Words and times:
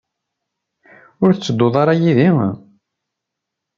Ur 1.23 1.31
tettedduḍ 1.33 1.75
ara 1.81 1.93
yid-i? 2.01 2.29